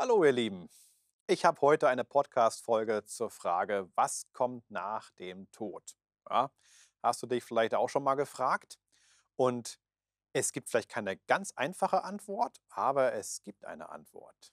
Hallo 0.00 0.22
ihr 0.22 0.30
Lieben, 0.30 0.70
ich 1.26 1.44
habe 1.44 1.60
heute 1.60 1.88
eine 1.88 2.04
Podcast-Folge 2.04 3.04
zur 3.04 3.30
Frage, 3.30 3.90
was 3.96 4.32
kommt 4.32 4.70
nach 4.70 5.10
dem 5.18 5.50
Tod? 5.50 5.96
Ja, 6.30 6.52
hast 7.02 7.20
du 7.20 7.26
dich 7.26 7.42
vielleicht 7.42 7.74
auch 7.74 7.88
schon 7.88 8.04
mal 8.04 8.14
gefragt? 8.14 8.78
Und 9.34 9.80
es 10.32 10.52
gibt 10.52 10.70
vielleicht 10.70 10.88
keine 10.88 11.16
ganz 11.16 11.50
einfache 11.56 12.04
Antwort, 12.04 12.58
aber 12.68 13.14
es 13.14 13.42
gibt 13.42 13.64
eine 13.64 13.88
Antwort. 13.88 14.52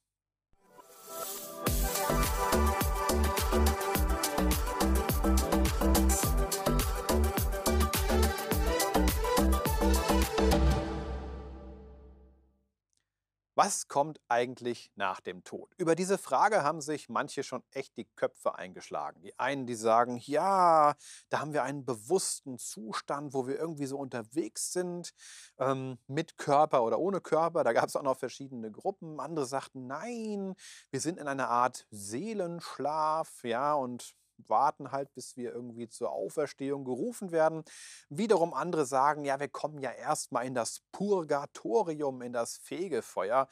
Was 13.58 13.88
kommt 13.88 14.20
eigentlich 14.28 14.92
nach 14.96 15.22
dem 15.22 15.46
Tod? 15.46 15.74
Über 15.78 15.96
diese 15.96 16.18
Frage 16.18 16.64
haben 16.64 16.82
sich 16.82 17.08
manche 17.08 17.42
schon 17.42 17.64
echt 17.72 17.96
die 17.96 18.04
Köpfe 18.04 18.56
eingeschlagen. 18.56 19.22
Die 19.22 19.40
einen, 19.40 19.66
die 19.66 19.76
sagen, 19.76 20.18
ja, 20.18 20.94
da 21.30 21.40
haben 21.40 21.54
wir 21.54 21.64
einen 21.64 21.86
bewussten 21.86 22.58
Zustand, 22.58 23.34
wo 23.34 23.48
wir 23.48 23.58
irgendwie 23.58 23.86
so 23.86 23.98
unterwegs 23.98 24.74
sind, 24.74 25.14
ähm, 25.58 25.98
mit 26.08 26.38
Körper 26.38 26.84
oder 26.84 27.00
ohne 27.00 27.22
Körper. 27.22 27.64
Da 27.64 27.72
gab 27.72 27.88
es 27.88 27.96
auch 27.96 28.04
noch 28.04 28.18
verschiedene 28.18 28.72
Gruppen. 28.72 29.22
Andere 29.22 29.46
sagten, 29.46 29.88
nein, 29.88 30.56
wir 30.92 31.00
sind 31.00 31.18
in 31.18 31.30
einer 31.30 31.48
Art 31.48 31.88
Seelenschlaf, 31.92 33.46
ja, 33.46 33.74
und 33.74 34.16
warten 34.38 34.92
halt, 34.92 35.14
bis 35.14 35.36
wir 35.38 35.54
irgendwie 35.54 35.88
zur 35.88 36.12
Auferstehung 36.12 36.86
gerufen 36.86 37.32
werden. 37.32 37.64
Wiederum 38.10 38.54
andere 38.54 38.86
sagen, 38.86 39.26
ja, 39.26 39.40
wir 39.40 39.50
kommen 39.50 39.80
ja 39.80 39.92
erstmal 39.92 40.46
in 40.46 40.54
das 40.56 40.82
Purgatorium, 40.92 42.22
in 42.22 42.34
das 42.34 42.58
Fegefeuer. 42.58 43.48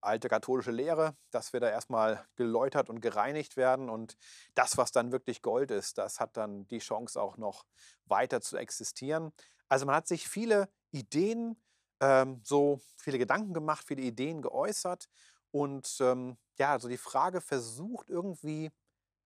Alte 0.00 0.28
katholische 0.28 0.70
Lehre, 0.70 1.16
dass 1.30 1.52
wir 1.54 1.60
da 1.60 1.70
erstmal 1.70 2.26
geläutert 2.36 2.90
und 2.90 3.00
gereinigt 3.00 3.56
werden 3.56 3.88
und 3.88 4.18
das, 4.54 4.76
was 4.76 4.92
dann 4.92 5.12
wirklich 5.12 5.40
Gold 5.40 5.70
ist, 5.70 5.96
das 5.96 6.20
hat 6.20 6.36
dann 6.36 6.68
die 6.68 6.80
Chance 6.80 7.20
auch 7.20 7.38
noch 7.38 7.64
weiter 8.04 8.42
zu 8.42 8.58
existieren. 8.58 9.32
Also 9.68 9.86
man 9.86 9.94
hat 9.94 10.06
sich 10.06 10.28
viele 10.28 10.68
Ideen, 10.90 11.56
ähm, 12.00 12.40
so 12.44 12.80
viele 12.96 13.18
Gedanken 13.18 13.54
gemacht, 13.54 13.86
viele 13.86 14.02
Ideen 14.02 14.42
geäußert 14.42 15.08
und 15.50 15.96
ähm, 16.00 16.36
ja, 16.58 16.72
also 16.72 16.88
die 16.88 16.98
Frage 16.98 17.40
versucht 17.40 18.10
irgendwie 18.10 18.70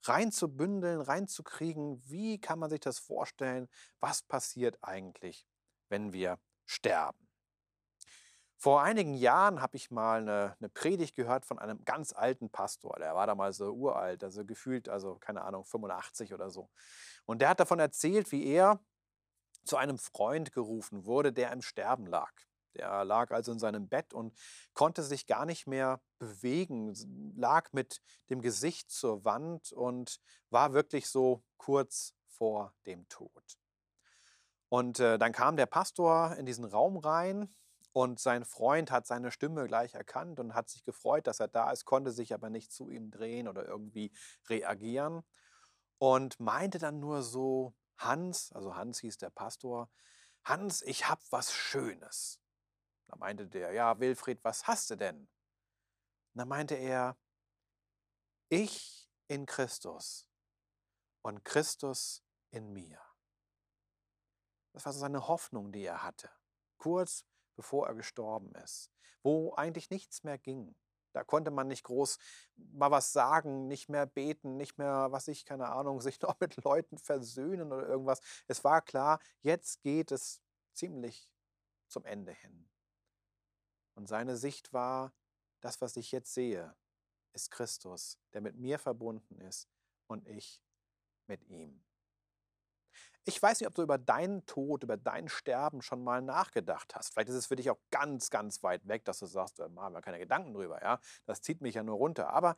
reinzubündeln, 0.03 1.01
reinzukriegen, 1.01 2.03
wie 2.09 2.41
kann 2.41 2.59
man 2.59 2.71
sich 2.71 2.81
das 2.81 2.99
vorstellen, 2.99 3.69
was 4.01 4.23
passiert 4.23 4.79
eigentlich, 4.83 5.47
wenn 5.89 6.13
wir 6.13 6.39
sterben. 6.67 7.29
Vor 8.61 8.83
einigen 8.83 9.15
Jahren 9.15 9.63
habe 9.63 9.77
ich 9.77 9.93
mal 9.93 10.21
eine, 10.21 10.57
eine, 10.59 10.69
Predigt 10.69 11.15
gehört 11.15 11.45
von 11.45 11.61
einem 11.61 11.85
ganz 11.85 12.13
alten 12.13 12.51
Pastor. 12.51 12.97
Der 12.99 13.15
war 13.15 13.29
damals 13.29 13.59
so 13.59 13.73
uralt, 13.73 14.25
also 14.25 14.45
gefühlt, 14.45 14.89
also 14.89 15.15
keine 15.17 15.43
Ahnung, 15.43 15.65
85 15.65 16.35
oder 16.35 16.51
so. 16.51 16.69
Und 17.25 17.41
der 17.41 17.51
hat 17.51 17.61
davon 17.61 17.79
erzählt, 17.79 18.33
wie 18.33 18.45
er 18.45 18.81
zu 19.65 19.77
einem 19.77 19.97
Freund 19.97 20.51
gerufen 20.51 21.05
wurde, 21.05 21.33
der 21.33 21.53
im 21.53 21.63
Sterben 21.63 22.07
lag. 22.07 22.33
Der 22.75 23.05
lag 23.05 23.31
also 23.31 23.53
in 23.53 23.59
seinem 23.59 23.89
Bett 23.89 24.13
und 24.13 24.35
konnte 24.75 25.03
sich 25.03 25.27
gar 25.27 25.47
nicht 25.47 25.67
mehr 25.67 26.01
bewegen, 26.19 26.95
lag 27.37 27.73
mit 27.73 28.01
dem 28.31 28.41
Gesicht 28.41 28.91
zur 28.91 29.25
Wand 29.25 29.73
und 29.73 30.21
war 30.51 30.73
wirklich 30.73 31.09
so 31.09 31.43
kurz 31.57 32.15
vor 32.27 32.75
dem 32.87 33.09
Tod. 33.09 33.59
Und 34.69 35.01
äh, 35.01 35.19
dann 35.19 35.33
kam 35.33 35.57
der 35.57 35.67
Pastor 35.67 36.37
in 36.37 36.47
diesen 36.47 36.65
Raum 36.65 36.99
rein 36.99 37.55
und 37.93 38.21
sein 38.21 38.45
Freund 38.45 38.91
hat 38.91 39.07
seine 39.07 39.31
Stimme 39.31 39.67
gleich 39.67 39.95
erkannt 39.95 40.39
und 40.41 40.55
hat 40.55 40.69
sich 40.69 40.85
gefreut, 40.85 41.27
dass 41.27 41.41
er 41.41 41.49
da 41.49 41.71
ist, 41.71 41.85
konnte 41.85 42.13
sich 42.13 42.35
aber 42.35 42.51
nicht 42.51 42.71
zu 42.71 42.91
ihm 42.91 43.11
drehen 43.11 43.49
oder 43.49 43.67
irgendwie 43.67 44.13
reagieren 44.49 45.23
und 45.99 46.39
meinte 46.39 46.79
dann 46.79 47.01
nur 47.01 47.23
so, 47.23 47.75
Hans, 47.97 48.53
also 48.53 48.77
Hans 48.77 49.01
hieß 49.01 49.19
der 49.19 49.31
Pastor, 49.31 49.91
Hans, 50.45 50.83
ich 50.83 51.09
habe 51.09 51.21
was 51.31 51.53
Schönes. 51.53 52.41
Da 53.09 53.17
meinte 53.17 53.47
der, 53.49 53.73
ja, 53.73 53.99
Wilfried, 53.99 54.43
was 54.45 54.67
hast 54.67 54.91
du 54.91 54.97
denn? 54.97 55.29
da 56.35 56.45
meinte 56.45 56.77
er, 56.77 57.17
ich 58.49 59.11
in 59.27 59.45
Christus 59.45 60.27
und 61.23 61.45
Christus 61.45 62.23
in 62.51 62.73
mir. 62.73 63.01
Das 64.73 64.87
war 64.87 64.93
so 64.93 65.01
seine 65.01 65.27
Hoffnung, 65.27 65.73
die 65.73 65.85
er 65.85 66.05
hatte, 66.05 66.31
kurz 66.77 67.25
bevor 67.57 67.89
er 67.89 67.95
gestorben 67.97 68.55
ist, 68.63 68.93
wo 69.23 69.53
eigentlich 69.55 69.91
nichts 69.91 70.23
mehr 70.23 70.39
ging. 70.39 70.77
Da 71.13 71.25
konnte 71.25 71.51
man 71.51 71.67
nicht 71.67 71.83
groß 71.83 72.19
mal 72.55 72.93
was 72.93 73.13
sagen, 73.13 73.67
nicht 73.67 73.89
mehr 73.89 74.07
beten, 74.07 74.57
nicht 74.57 74.79
mehr, 74.79 75.11
was 75.11 75.27
ich, 75.27 75.45
keine 75.45 75.69
Ahnung, 75.69 76.01
sich 76.01 76.21
noch 76.21 76.39
mit 76.39 76.57
Leuten 76.63 76.99
versöhnen 76.99 77.73
oder 77.73 77.89
irgendwas. 77.89 78.21
Es 78.47 78.63
war 78.63 78.81
klar, 78.81 79.19
jetzt 79.43 79.83
geht 79.83 80.13
es 80.13 80.41
ziemlich 80.73 81.29
zum 81.89 82.05
Ende 82.05 82.33
hin. 82.33 82.68
Und 83.99 84.07
seine 84.07 84.37
Sicht 84.37 84.73
war, 84.73 85.13
das, 85.61 85.81
was 85.81 85.97
ich 85.97 86.13
jetzt 86.13 86.33
sehe, 86.33 86.73
ist 87.33 87.51
Christus, 87.51 88.17
der 88.33 88.41
mit 88.41 88.55
mir 88.57 88.79
verbunden 88.79 89.41
ist 89.41 89.69
und 90.07 90.25
ich 90.29 90.63
mit 91.27 91.43
ihm. 91.49 91.83
Ich 93.25 93.43
weiß 93.43 93.59
nicht, 93.59 93.67
ob 93.67 93.75
du 93.75 93.83
über 93.83 93.99
deinen 93.99 94.47
Tod, 94.47 94.85
über 94.85 94.97
dein 94.97 95.29
Sterben 95.29 95.83
schon 95.83 96.05
mal 96.05 96.23
nachgedacht 96.23 96.95
hast. 96.95 97.13
Vielleicht 97.13 97.31
ist 97.31 97.35
es 97.35 97.47
für 97.47 97.57
dich 97.57 97.71
auch 97.71 97.81
ganz, 97.91 98.31
ganz 98.31 98.63
weit 98.63 98.87
weg, 98.87 99.05
dass 99.05 99.19
du 99.19 99.27
sagst, 99.27 99.59
da 99.59 99.69
machen 99.69 99.95
wir 99.95 100.01
keine 100.01 100.21
Gedanken 100.21 100.55
drüber. 100.55 100.81
Ja? 100.81 101.01
Das 101.27 101.43
zieht 101.43 101.61
mich 101.61 101.75
ja 101.75 101.83
nur 101.83 101.97
runter. 101.97 102.31
Aber 102.31 102.55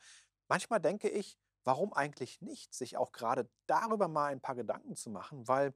manchmal 0.47 0.78
denke 0.78 1.09
ich, 1.09 1.39
warum 1.65 1.95
eigentlich 1.95 2.43
nicht, 2.43 2.75
sich 2.75 2.99
auch 2.99 3.12
gerade 3.12 3.49
darüber 3.67 4.09
mal 4.09 4.31
ein 4.31 4.43
paar 4.43 4.57
Gedanken 4.57 4.95
zu 4.95 5.09
machen, 5.09 5.49
weil 5.49 5.72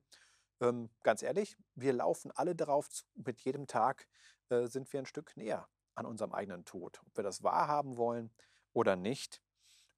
ähm, 0.65 0.91
ganz 1.03 1.23
ehrlich, 1.23 1.57
wir 1.75 1.93
laufen 1.93 2.31
alle 2.33 2.55
darauf. 2.55 2.89
Mit 3.15 3.41
jedem 3.41 3.67
Tag 3.67 4.09
äh, 4.49 4.67
sind 4.67 4.93
wir 4.93 5.01
ein 5.01 5.07
Stück 5.07 5.37
näher 5.37 5.69
an 5.95 6.07
unserem 6.07 6.33
eigenen 6.33 6.65
Tod, 6.65 7.01
ob 7.07 7.17
wir 7.17 7.25
das 7.25 7.43
wahrhaben 7.43 7.97
wollen 7.97 8.33
oder 8.73 8.97
nicht. 8.97 9.41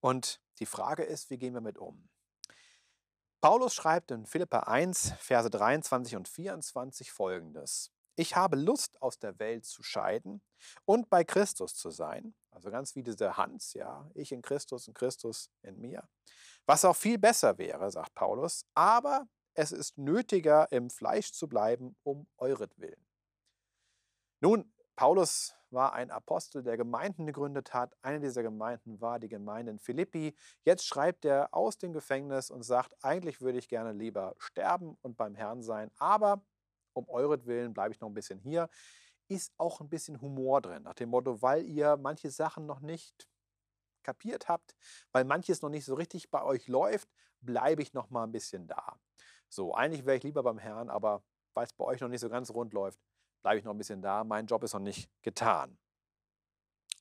Und 0.01 0.41
die 0.59 0.67
Frage 0.67 1.05
ist, 1.05 1.31
wie 1.31 1.39
gehen 1.39 1.55
wir 1.55 1.61
mit 1.61 1.79
um? 1.79 2.09
Paulus 3.41 3.75
schreibt 3.75 4.11
in 4.11 4.27
Philippa 4.27 4.61
1, 4.61 5.15
Verse 5.19 5.49
23 5.49 6.17
und 6.17 6.29
24 6.29 7.13
folgendes. 7.13 7.93
Ich 8.17 8.35
habe 8.35 8.57
Lust, 8.57 9.01
aus 9.03 9.19
der 9.19 9.39
Welt 9.39 9.67
zu 9.67 9.83
scheiden 9.83 10.43
und 10.87 11.11
bei 11.11 11.23
Christus 11.23 11.75
zu 11.75 11.91
sein. 11.91 12.35
Also 12.51 12.71
ganz 12.71 12.97
wie 12.97 13.03
diese 13.03 13.37
Hans, 13.37 13.75
ja, 13.75 14.11
ich 14.15 14.33
in 14.33 14.41
Christus 14.41 14.89
und 14.89 14.95
Christus 14.95 15.51
in 15.63 15.79
mir. 15.79 16.09
Was 16.65 16.85
auch 16.85 16.97
viel 16.97 17.19
besser 17.19 17.59
wäre, 17.59 17.91
sagt 17.91 18.15
Paulus, 18.15 18.65
aber 18.75 19.29
es 19.57 19.73
ist 19.73 19.99
nötiger, 19.99 20.71
im 20.71 20.91
Fleisch 20.91 21.33
zu 21.33 21.49
bleiben, 21.49 21.97
um 22.03 22.27
euretwillen. 22.37 23.05
Nun, 24.41 24.71
Paulus 24.97 25.55
war 25.71 25.95
ein 25.95 26.11
Apostel, 26.11 26.63
der 26.63 26.77
Gemeinden 26.77 27.27
gegründet 27.27 27.75
hat. 27.75 27.97
Eine 28.03 28.21
dieser 28.21 28.43
Gemeinden 28.43 29.01
war 29.01 29.19
die 29.19 29.29
Gemeinde 29.29 29.73
in 29.73 29.79
Philippi. 29.79 30.37
Jetzt 30.63 30.87
schreibt 30.87 31.25
er 31.25 31.53
aus 31.53 31.79
dem 31.79 31.93
Gefängnis 31.93 32.51
und 32.51 32.63
sagt, 32.63 32.95
eigentlich 33.03 33.41
würde 33.41 33.59
ich 33.59 33.69
gerne 33.69 33.93
lieber 33.93 34.35
sterben 34.39 34.97
und 35.03 35.17
beim 35.17 35.35
Herrn 35.35 35.63
sein, 35.63 35.91
aber 35.97 36.45
um 36.93 37.09
euretwillen 37.09 37.75
bleibe 37.75 37.93
ich 37.93 38.01
noch 38.01 38.09
ein 38.09 38.15
bisschen 38.15 38.39
hier. 38.39 38.69
Ist 39.29 39.53
auch 39.59 39.81
ein 39.81 39.89
bisschen 39.89 40.21
Humor 40.21 40.61
drin, 40.61 40.85
nach 40.85 40.95
dem 40.95 41.11
Motto, 41.11 41.43
weil 41.43 41.67
ihr 41.67 41.97
manche 41.97 42.31
Sachen 42.31 42.65
noch 42.65 42.81
nicht 42.81 43.29
kapiert 44.03 44.49
habt, 44.49 44.75
weil 45.13 45.25
manches 45.25 45.63
noch 45.63 45.69
nicht 45.69 45.85
so 45.85 45.95
richtig 45.95 46.31
bei 46.31 46.43
euch 46.43 46.69
läuft, 46.69 47.09
bleibe 47.41 47.83
ich 47.83 47.93
noch 47.93 48.09
mal 48.09 48.25
ein 48.25 48.33
bisschen 48.33 48.67
da. 48.67 48.99
So, 49.49 49.75
eigentlich 49.75 50.05
wäre 50.05 50.17
ich 50.17 50.23
lieber 50.23 50.43
beim 50.43 50.59
Herrn, 50.59 50.91
aber 50.91 51.23
weil 51.55 51.65
es 51.65 51.73
bei 51.73 51.85
euch 51.85 52.01
noch 52.01 52.09
nicht 52.09 52.21
so 52.21 52.29
ganz 52.29 52.51
rund 52.51 52.73
läuft, 52.73 53.01
bleibe 53.43 53.59
ich 53.59 53.65
noch 53.65 53.73
ein 53.73 53.79
bisschen 53.79 54.03
da, 54.03 54.25
mein 54.25 54.47
Job 54.47 54.63
ist 54.65 54.75
noch 54.75 54.81
nicht 54.81 55.09
getan. 55.23 55.79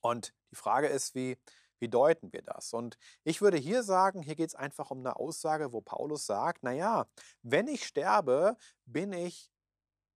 Und 0.00 0.32
die 0.50 0.56
Frage 0.56 0.86
ist, 0.86 1.14
wie, 1.14 1.36
wie 1.78 1.88
deuten 1.88 2.32
wir 2.32 2.42
das? 2.42 2.72
Und 2.72 2.96
ich 3.24 3.40
würde 3.40 3.56
hier 3.56 3.82
sagen, 3.82 4.22
hier 4.22 4.36
geht 4.36 4.50
es 4.50 4.54
einfach 4.54 4.90
um 4.90 5.00
eine 5.00 5.16
Aussage, 5.16 5.72
wo 5.72 5.80
Paulus 5.80 6.26
sagt, 6.26 6.62
naja, 6.62 7.06
wenn 7.42 7.68
ich 7.68 7.84
sterbe, 7.86 8.56
bin 8.84 9.12
ich 9.12 9.50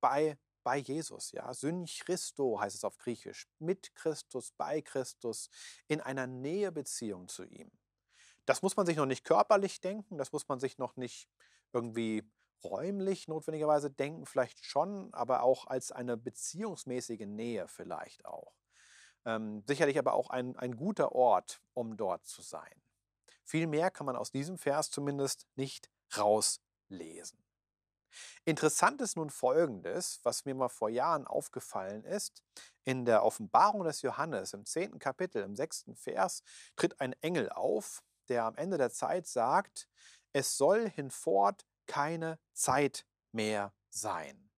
bei, 0.01 0.39
bei 0.63 0.77
Jesus, 0.77 1.33
ja, 1.33 1.53
Syn 1.53 1.87
heißt 1.87 2.77
es 2.77 2.85
auf 2.85 2.99
Griechisch, 2.99 3.49
mit 3.59 3.95
Christus, 3.95 4.53
bei 4.57 4.81
Christus, 4.81 5.51
in 5.89 6.01
einer 6.01 6.27
Nähebeziehung 6.27 7.29
zu 7.29 7.45
ihm. 7.45 7.71
Das 8.47 8.63
muss 8.63 8.77
man 8.77 8.87
sich 8.87 8.97
noch 8.97 9.07
nicht 9.07 9.25
körperlich 9.25 9.81
denken, 9.81 10.17
das 10.17 10.33
muss 10.33 10.49
man 10.49 10.61
sich 10.61 10.79
noch 10.79 10.97
nicht 10.97 11.29
irgendwie 11.73 12.23
räumlich 12.65 13.29
notwendigerweise 13.29 13.91
denken, 13.91 14.27
vielleicht 14.27 14.65
schon, 14.65 15.13
aber 15.15 15.43
auch 15.43 15.67
als 15.67 15.93
eine 15.93 16.17
beziehungsmäßige 16.17 17.27
Nähe 17.27 17.69
vielleicht 17.69 18.25
auch. 18.27 18.55
Ähm, 19.25 19.63
sicherlich 19.67 19.99
aber 19.99 20.15
auch 20.15 20.31
ein, 20.31 20.57
ein 20.57 20.77
guter 20.77 21.13
Ort, 21.13 21.63
um 21.75 21.97
dort 21.97 22.27
zu 22.27 22.43
sein. 22.43 22.83
Viel 23.45 23.67
mehr 23.67 23.91
kann 23.91 24.07
man 24.07 24.17
aus 24.17 24.31
diesem 24.31 24.59
Vers 24.59 24.91
zumindest 24.91 25.47
nicht 25.57 25.91
rauslesen. 26.17 27.45
Interessant 28.45 29.01
ist 29.01 29.17
nun 29.17 29.31
Folgendes, 29.31 30.21
was 30.25 30.45
mir 30.45 30.55
mal 30.55 30.69
vor 30.69 30.89
Jahren 30.89 31.27
aufgefallen 31.27 32.05
ist. 32.05 32.43
In 32.85 33.05
der 33.05 33.25
Offenbarung 33.25 33.85
des 33.85 34.03
Johannes 34.03 34.53
im 34.53 34.65
zehnten 34.65 34.99
Kapitel, 34.99 35.43
im 35.43 35.55
sechsten 35.55 35.95
Vers, 35.95 36.43
tritt 36.77 37.01
ein 37.01 37.13
Engel 37.23 37.51
auf, 37.51 38.03
der 38.29 38.45
am 38.45 38.57
Ende 38.57 38.79
der 38.79 38.91
Zeit 38.91 39.27
sagt, 39.27 39.89
es 40.33 40.57
soll 40.57 40.89
hinfort 40.89 41.67
keine 41.87 42.39
Zeit 42.53 43.07
mehr 43.33 43.75
sein. 43.89 44.51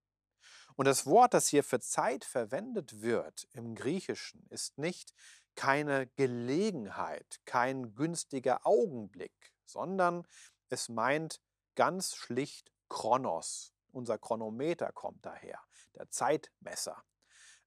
Und 0.77 0.87
das 0.87 1.07
Wort, 1.07 1.35
das 1.35 1.49
hier 1.49 1.65
für 1.65 1.81
Zeit 1.81 2.25
verwendet 2.25 3.03
wird 3.03 3.47
im 3.53 3.75
Griechischen, 3.75 4.47
ist 4.49 4.79
nicht 4.79 5.13
keine 5.55 6.07
Gelegenheit, 6.09 7.41
kein 7.45 7.95
günstiger 7.95 8.67
Augenblick, 8.67 9.53
sondern 9.65 10.27
es 10.71 10.89
meint 10.89 11.41
ganz 11.75 12.15
schlicht 12.15 12.73
Chronos. 12.89 13.75
Unser 13.91 14.19
Chronometer 14.19 14.93
kommt 14.93 15.25
daher, 15.27 15.61
der 15.95 16.09
Zeitmesser. 16.11 17.05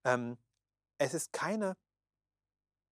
Ähm, 0.03 0.37
es 0.97 1.13
ist 1.13 1.31
keine 1.31 1.77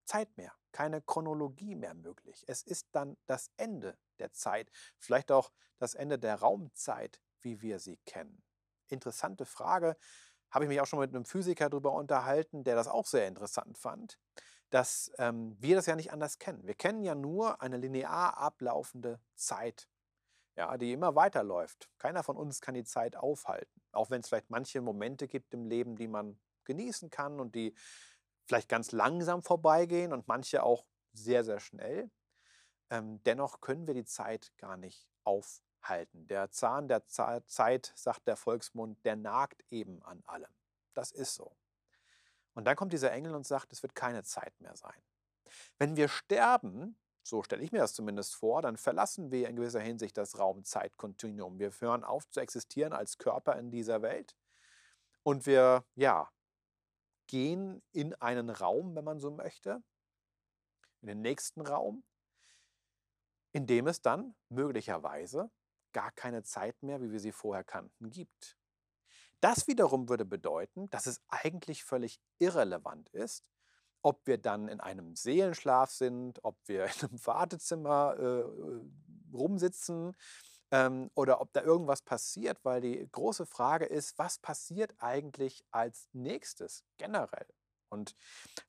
Zeit 0.05 0.35
mehr, 0.37 0.53
keine 0.71 1.01
Chronologie 1.01 1.75
mehr 1.75 1.95
möglich. 1.95 2.43
Es 2.47 2.61
ist 2.61 2.87
dann 2.91 3.17
das 3.25 3.51
Ende 3.57 3.97
der 4.19 4.31
Zeit, 4.33 4.71
vielleicht 4.97 5.31
auch 5.31 5.51
das 5.77 5.95
Ende 5.95 6.19
der 6.19 6.35
Raumzeit, 6.35 7.19
wie 7.41 7.61
wir 7.61 7.79
sie 7.79 7.97
kennen. 8.05 8.43
Interessante 8.87 9.45
Frage, 9.45 9.97
habe 10.51 10.65
ich 10.65 10.69
mich 10.69 10.81
auch 10.81 10.85
schon 10.85 10.99
mit 10.99 11.15
einem 11.15 11.25
Physiker 11.25 11.69
darüber 11.69 11.93
unterhalten, 11.93 12.63
der 12.63 12.75
das 12.75 12.87
auch 12.87 13.07
sehr 13.07 13.27
interessant 13.27 13.77
fand, 13.77 14.19
dass 14.69 15.11
ähm, 15.17 15.55
wir 15.59 15.75
das 15.75 15.87
ja 15.87 15.95
nicht 15.95 16.11
anders 16.11 16.37
kennen. 16.37 16.65
Wir 16.65 16.75
kennen 16.75 17.03
ja 17.03 17.15
nur 17.15 17.61
eine 17.61 17.77
linear 17.77 18.37
ablaufende 18.37 19.19
Zeit 19.35 19.87
ja, 20.55 20.77
die 20.77 20.91
immer 20.91 21.15
weiterläuft. 21.15 21.89
Keiner 21.97 22.23
von 22.23 22.37
uns 22.37 22.61
kann 22.61 22.75
die 22.75 22.83
Zeit 22.83 23.15
aufhalten, 23.15 23.81
auch 23.91 24.09
wenn 24.09 24.21
es 24.21 24.27
vielleicht 24.27 24.49
manche 24.49 24.81
Momente 24.81 25.27
gibt 25.27 25.53
im 25.53 25.65
Leben, 25.65 25.95
die 25.95 26.07
man 26.07 26.39
genießen 26.65 27.09
kann 27.09 27.39
und 27.39 27.55
die 27.55 27.75
vielleicht 28.45 28.69
ganz 28.69 28.91
langsam 28.91 29.41
vorbeigehen 29.41 30.13
und 30.13 30.27
manche 30.27 30.63
auch 30.63 30.85
sehr, 31.13 31.43
sehr 31.43 31.59
schnell. 31.59 32.11
Ähm, 32.93 33.23
dennoch 33.23 33.59
können 33.59 33.87
wir 33.87 33.95
die 33.95 34.05
Zeit 34.05 34.55
gar 34.57 34.77
nicht 34.77 35.09
aufhalten. 35.23 36.27
Der 36.27 36.51
Zahn 36.51 36.87
der 36.87 37.07
Zeit, 37.07 37.91
sagt 37.95 38.27
der 38.27 38.35
Volksmund, 38.35 39.03
der 39.03 39.15
nagt 39.15 39.63
eben 39.71 40.03
an 40.03 40.21
allem. 40.27 40.53
Das 40.93 41.11
ist 41.11 41.33
so. 41.33 41.57
Und 42.53 42.65
dann 42.65 42.75
kommt 42.75 42.93
dieser 42.93 43.11
Engel 43.11 43.33
und 43.33 43.47
sagt, 43.47 43.73
es 43.73 43.81
wird 43.81 43.95
keine 43.95 44.21
Zeit 44.21 44.53
mehr 44.61 44.75
sein. 44.75 45.01
Wenn 45.79 45.95
wir 45.95 46.07
sterben, 46.07 46.95
so 47.23 47.41
stelle 47.41 47.63
ich 47.63 47.71
mir 47.71 47.79
das 47.79 47.95
zumindest 47.95 48.35
vor, 48.35 48.61
dann 48.61 48.77
verlassen 48.77 49.31
wir 49.31 49.49
in 49.49 49.55
gewisser 49.55 49.81
Hinsicht 49.81 50.15
das 50.15 50.37
Raum-Zeit-Kontinuum. 50.37 51.57
Wir 51.57 51.71
hören 51.79 52.03
auf 52.03 52.29
zu 52.29 52.41
existieren 52.41 52.93
als 52.93 53.17
Körper 53.17 53.55
in 53.55 53.71
dieser 53.71 54.03
Welt 54.03 54.37
und 55.23 55.47
wir, 55.47 55.83
ja, 55.95 56.29
gehen 57.25 57.81
in 57.91 58.13
einen 58.21 58.51
Raum, 58.51 58.95
wenn 58.95 59.03
man 59.03 59.19
so 59.19 59.31
möchte, 59.31 59.81
in 61.01 61.07
den 61.07 61.21
nächsten 61.21 61.61
Raum, 61.61 62.03
in 63.53 63.67
dem 63.67 63.87
es 63.87 64.01
dann 64.01 64.35
möglicherweise 64.49 65.49
gar 65.93 66.11
keine 66.11 66.43
Zeit 66.43 66.81
mehr, 66.83 67.01
wie 67.01 67.11
wir 67.11 67.19
sie 67.19 67.31
vorher 67.31 67.63
kannten, 67.63 68.09
gibt. 68.09 68.57
Das 69.39 69.67
wiederum 69.67 70.09
würde 70.09 70.25
bedeuten, 70.25 70.89
dass 70.89 71.05
es 71.05 71.21
eigentlich 71.27 71.83
völlig 71.83 72.19
irrelevant 72.39 73.09
ist, 73.09 73.45
ob 74.01 74.25
wir 74.25 74.37
dann 74.37 74.67
in 74.67 74.79
einem 74.79 75.15
Seelenschlaf 75.15 75.91
sind, 75.91 76.43
ob 76.43 76.57
wir 76.65 76.85
in 76.85 77.09
einem 77.09 77.19
Wartezimmer 77.25 78.15
äh, 78.17 78.39
äh, 78.41 78.81
rumsitzen 79.31 80.15
ähm, 80.71 81.11
oder 81.13 81.41
ob 81.41 81.53
da 81.53 81.61
irgendwas 81.61 82.01
passiert, 82.01 82.63
weil 82.63 82.81
die 82.81 83.07
große 83.11 83.45
Frage 83.45 83.85
ist, 83.85 84.17
was 84.17 84.39
passiert 84.39 84.93
eigentlich 84.97 85.63
als 85.71 86.09
nächstes 86.13 86.83
generell? 86.97 87.47
Und 87.93 88.15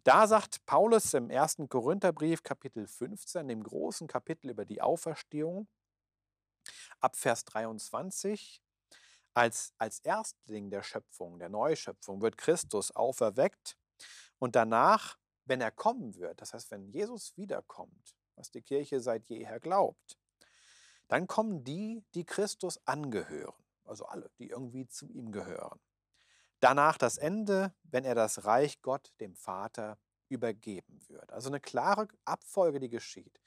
da 0.05 0.27
sagt 0.27 0.65
Paulus 0.67 1.15
im 1.15 1.31
ersten 1.31 1.69
Korintherbrief, 1.69 2.43
Kapitel 2.43 2.87
15, 2.87 3.49
dem 3.49 3.63
großen 3.63 4.07
Kapitel 4.07 4.51
über 4.51 4.65
die 4.65 4.81
Auferstehung, 4.81 5.67
ab 7.01 7.17
Vers 7.17 7.45
23, 7.47 8.63
als, 9.33 9.75
als 9.79 9.99
Erstling 10.01 10.71
der 10.71 10.83
Schöpfung, 10.83 11.39
der 11.39 11.49
Neuschöpfung, 11.49 12.23
wird 12.23 12.39
Christus 12.39 12.93
auferweckt 12.93 13.77
und 14.39 14.55
danach 14.55 15.19
wenn 15.47 15.61
er 15.61 15.71
kommen 15.71 16.15
wird, 16.17 16.41
das 16.41 16.55
heißt, 16.55 16.71
wenn 16.71 16.89
Jesus 16.89 17.37
wiederkommt, 17.37 18.17
was 18.35 18.51
die 18.51 18.63
Kirche 18.63 19.01
seit 19.01 19.29
jeher 19.29 19.61
glaubt, 19.61 20.19
dann 21.09 21.27
kommen 21.27 21.65
die, 21.65 22.03
die 22.15 22.25
Christus 22.25 22.81
angehören, 22.87 23.63
also 23.85 24.07
alle, 24.07 24.31
die 24.39 24.49
irgendwie 24.49 24.87
zu 24.87 25.07
ihm 25.09 25.33
gehören. 25.33 25.81
Danach 26.61 26.99
das 26.99 27.19
Ende, 27.19 27.75
wenn 27.83 28.05
er 28.05 28.15
das 28.15 28.45
Reich 28.45 28.81
Gott 28.83 29.13
dem 29.21 29.35
Vater 29.35 29.99
übergeben 30.29 31.01
wird. 31.09 31.33
Also 31.33 31.49
eine 31.49 31.61
klare 31.61 32.09
Abfolge, 32.25 32.81
die 32.81 32.89
geschieht. 32.89 33.41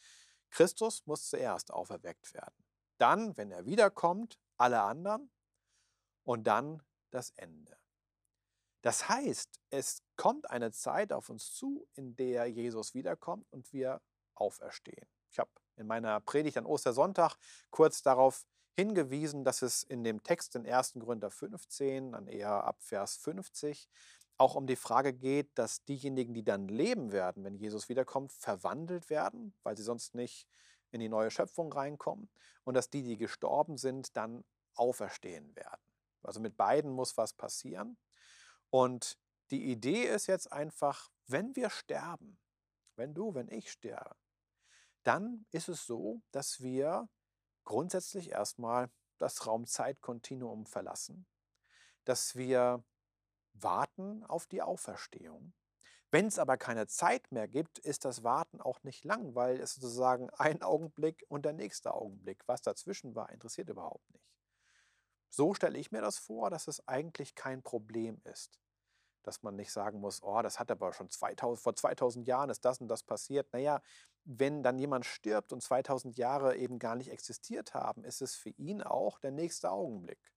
Christus 0.49 1.05
muss 1.05 1.29
zuerst 1.29 1.71
auferweckt 1.71 2.33
werden. 2.33 2.63
Dann, 2.97 3.35
wenn 3.37 3.51
er 3.51 3.65
wiederkommt, 3.65 4.39
alle 4.57 4.81
anderen 4.81 5.29
und 6.23 6.45
dann 6.45 6.81
das 7.11 7.31
Ende. 7.31 7.77
Das 8.81 9.09
heißt, 9.09 9.59
es 9.69 10.01
kommt 10.15 10.49
eine 10.49 10.71
Zeit 10.71 11.11
auf 11.11 11.29
uns 11.29 11.53
zu, 11.53 11.87
in 11.93 12.15
der 12.15 12.45
Jesus 12.45 12.93
wiederkommt 12.93 13.45
und 13.51 13.73
wir 13.73 14.01
auferstehen. 14.35 15.07
Ich 15.29 15.39
habe 15.39 15.51
in 15.75 15.87
meiner 15.87 16.21
Predigt 16.21 16.57
an 16.57 16.65
Ostersonntag 16.65 17.35
kurz 17.69 18.01
darauf 18.01 18.45
hingewiesen, 18.77 19.43
dass 19.43 19.63
es 19.63 19.81
in 19.81 20.03
dem 20.03 20.21
Text 20.21 20.55
in 20.55 20.67
1. 20.67 20.93
Gründer 20.99 21.31
15, 21.31 22.11
dann 22.11 22.27
eher 22.27 22.63
ab 22.63 22.77
Vers 22.79 23.17
50, 23.17 23.89
auch 24.37 24.53
um 24.53 24.67
die 24.67 24.75
Frage 24.75 25.13
geht, 25.13 25.49
dass 25.57 25.83
diejenigen, 25.83 26.35
die 26.35 26.43
dann 26.43 26.67
leben 26.67 27.11
werden, 27.11 27.43
wenn 27.43 27.55
Jesus 27.55 27.89
wiederkommt, 27.89 28.31
verwandelt 28.31 29.09
werden, 29.09 29.55
weil 29.63 29.75
sie 29.75 29.81
sonst 29.81 30.13
nicht 30.13 30.47
in 30.91 30.99
die 30.99 31.09
neue 31.09 31.31
Schöpfung 31.31 31.73
reinkommen, 31.73 32.29
und 32.65 32.75
dass 32.75 32.91
die, 32.91 33.01
die 33.01 33.17
gestorben 33.17 33.77
sind, 33.77 34.15
dann 34.15 34.43
auferstehen 34.75 35.55
werden. 35.55 35.81
Also 36.21 36.39
mit 36.39 36.55
beiden 36.55 36.91
muss 36.91 37.17
was 37.17 37.33
passieren. 37.33 37.97
Und 38.69 39.17
die 39.49 39.71
Idee 39.71 40.03
ist 40.03 40.27
jetzt 40.27 40.51
einfach, 40.51 41.09
wenn 41.25 41.55
wir 41.55 41.71
sterben, 41.71 42.37
wenn 42.95 43.15
du, 43.15 43.33
wenn 43.33 43.49
ich 43.49 43.71
sterbe, 43.71 44.15
dann 45.01 45.45
ist 45.49 45.67
es 45.67 45.87
so, 45.87 46.21
dass 46.31 46.61
wir 46.61 47.09
grundsätzlich 47.67 48.31
erstmal 48.31 48.89
das 49.17 49.45
Raumzeitkontinuum 49.45 50.65
verlassen, 50.65 51.27
dass 52.05 52.35
wir 52.35 52.83
warten 53.53 54.23
auf 54.23 54.47
die 54.47 54.61
Auferstehung. 54.61 55.53
Wenn 56.09 56.27
es 56.27 56.39
aber 56.39 56.55
keine 56.57 56.87
Zeit 56.87 57.29
mehr 57.31 57.49
gibt, 57.49 57.79
ist 57.79 58.05
das 58.05 58.23
Warten 58.23 58.61
auch 58.61 58.81
nicht 58.83 59.03
lang, 59.03 59.35
weil 59.35 59.59
es 59.59 59.75
sozusagen 59.75 60.29
ein 60.37 60.63
Augenblick 60.63 61.25
und 61.27 61.43
der 61.43 61.53
nächste 61.53 61.93
Augenblick, 61.93 62.47
was 62.47 62.61
dazwischen 62.61 63.15
war, 63.15 63.29
interessiert 63.29 63.69
überhaupt 63.69 64.09
nicht. 64.11 64.25
So 65.29 65.53
stelle 65.53 65.77
ich 65.77 65.91
mir 65.91 66.01
das 66.01 66.17
vor, 66.17 66.49
dass 66.49 66.67
es 66.67 66.87
eigentlich 66.87 67.35
kein 67.35 67.61
Problem 67.61 68.21
ist. 68.23 68.61
Dass 69.23 69.43
man 69.43 69.57
nicht 69.57 69.73
sagen 69.73 69.99
muss, 69.99 70.23
oh, 70.23 70.41
das 70.41 70.57
hat 70.57 70.71
aber 70.71 70.93
schon 70.93 71.09
2000, 71.09 71.61
vor 71.61 71.75
2000 71.75 72.25
Jahren 72.25 72.49
ist 72.49 72.63
das 72.63 72.79
und 72.79 72.87
das 72.87 73.03
passiert. 73.03 73.51
Naja, 73.51 73.81
wenn 74.29 74.61
dann 74.61 74.77
jemand 74.77 75.05
stirbt 75.05 75.53
und 75.53 75.61
2000 75.61 76.17
Jahre 76.17 76.57
eben 76.57 76.79
gar 76.79 76.97
nicht 76.97 77.09
existiert 77.09 77.73
haben, 77.73 78.03
ist 78.03 78.21
es 78.21 78.35
für 78.35 78.49
ihn 78.49 78.83
auch 78.83 79.19
der 79.19 79.31
nächste 79.31 79.71
Augenblick. 79.71 80.33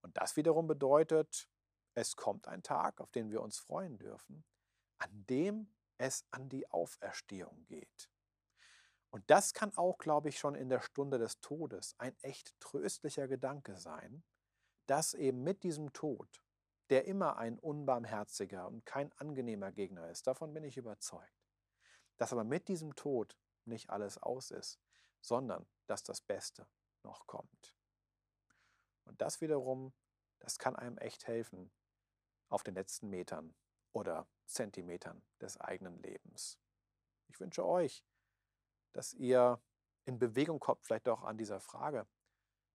Und 0.00 0.16
das 0.16 0.36
wiederum 0.36 0.66
bedeutet, 0.66 1.46
es 1.94 2.16
kommt 2.16 2.48
ein 2.48 2.62
Tag, 2.62 3.02
auf 3.02 3.10
den 3.10 3.30
wir 3.30 3.42
uns 3.42 3.58
freuen 3.58 3.98
dürfen, 3.98 4.44
an 4.96 5.26
dem 5.28 5.68
es 5.98 6.24
an 6.30 6.48
die 6.48 6.70
Auferstehung 6.70 7.66
geht. 7.66 8.08
Und 9.10 9.28
das 9.28 9.52
kann 9.52 9.76
auch, 9.76 9.98
glaube 9.98 10.30
ich, 10.30 10.38
schon 10.38 10.54
in 10.54 10.70
der 10.70 10.80
Stunde 10.80 11.18
des 11.18 11.38
Todes 11.40 11.94
ein 11.98 12.16
echt 12.22 12.58
tröstlicher 12.60 13.28
Gedanke 13.28 13.76
sein, 13.76 14.24
dass 14.86 15.12
eben 15.12 15.42
mit 15.42 15.64
diesem 15.64 15.92
Tod, 15.92 16.42
der 16.88 17.04
immer 17.04 17.36
ein 17.36 17.58
unbarmherziger 17.58 18.66
und 18.66 18.86
kein 18.86 19.12
angenehmer 19.18 19.70
Gegner 19.70 20.08
ist, 20.08 20.26
davon 20.26 20.54
bin 20.54 20.64
ich 20.64 20.78
überzeugt, 20.78 21.49
dass 22.20 22.34
aber 22.34 22.44
mit 22.44 22.68
diesem 22.68 22.94
Tod 22.96 23.34
nicht 23.64 23.88
alles 23.88 24.18
aus 24.18 24.50
ist, 24.50 24.78
sondern 25.22 25.66
dass 25.86 26.02
das 26.02 26.20
Beste 26.20 26.68
noch 27.02 27.26
kommt. 27.26 27.74
Und 29.04 29.22
das 29.22 29.40
wiederum, 29.40 29.94
das 30.38 30.58
kann 30.58 30.76
einem 30.76 30.98
echt 30.98 31.26
helfen 31.26 31.72
auf 32.50 32.62
den 32.62 32.74
letzten 32.74 33.08
Metern 33.08 33.54
oder 33.92 34.28
Zentimetern 34.44 35.22
des 35.40 35.58
eigenen 35.58 35.96
Lebens. 36.02 36.60
Ich 37.28 37.40
wünsche 37.40 37.64
euch, 37.64 38.04
dass 38.92 39.14
ihr 39.14 39.58
in 40.04 40.18
Bewegung 40.18 40.60
kommt, 40.60 40.84
vielleicht 40.84 41.08
auch 41.08 41.22
an 41.22 41.38
dieser 41.38 41.58
Frage, 41.58 42.06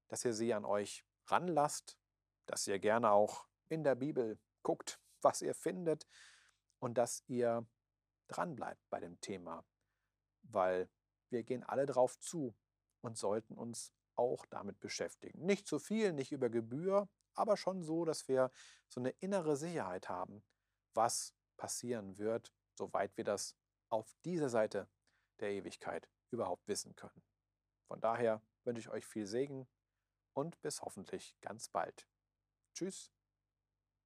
dass 0.08 0.26
ihr 0.26 0.34
sie 0.34 0.56
an 0.56 0.66
euch 0.66 1.06
ranlasst, 1.28 2.00
dass 2.48 2.66
ihr 2.66 2.80
gerne 2.80 3.12
auch 3.12 3.48
in 3.70 3.84
der 3.84 3.94
Bibel 3.94 4.40
guckt, 4.64 5.00
was 5.22 5.44
ihr 5.44 5.54
findet 5.54 6.08
und 6.80 6.98
dass 6.98 7.24
ihr 7.28 7.68
dranbleibt 8.28 8.82
bei 8.90 9.00
dem 9.00 9.20
Thema, 9.22 9.66
weil 10.44 10.90
wir 11.30 11.44
gehen 11.44 11.64
alle 11.64 11.86
drauf 11.86 12.20
zu 12.20 12.56
und 13.02 13.18
sollten 13.18 13.58
uns 13.58 13.94
auch 14.16 14.46
damit 14.48 14.80
beschäftigen. 14.80 15.46
Nicht 15.46 15.68
zu 15.68 15.80
viel, 15.80 16.14
nicht 16.14 16.32
über 16.32 16.50
Gebühr, 16.50 17.10
aber 17.34 17.58
schon 17.58 17.84
so, 17.84 18.06
dass 18.06 18.28
wir 18.28 18.52
so 18.88 19.00
eine 19.00 19.10
innere 19.10 19.58
Sicherheit 19.58 20.10
haben, 20.10 20.44
was 20.94 21.36
passieren 21.58 22.18
wird, 22.18 22.54
soweit 22.74 23.16
wir 23.18 23.24
das 23.24 23.56
auf 23.90 24.16
dieser 24.24 24.50
Seite 24.50 24.88
der 25.40 25.52
Ewigkeit 25.52 26.10
überhaupt 26.32 26.68
wissen 26.68 26.96
können. 26.96 27.24
Von 27.88 28.00
daher 28.00 28.42
wünsche 28.64 28.82
ich 28.82 28.90
euch 28.90 29.06
viel 29.06 29.26
Segen 29.26 29.68
und 30.34 30.62
bis 30.62 30.82
hoffentlich 30.82 31.36
ganz 31.42 31.70
bald. 31.70 32.08
Tschüss. 32.74 33.15